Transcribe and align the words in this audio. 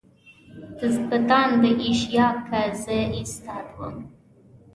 دبستان 0.79 1.49
د 1.61 1.63
ایشیا 1.85 2.27
که 2.47 2.59
زه 2.81 2.97
استاد 3.19 3.65
وم. 3.77 3.95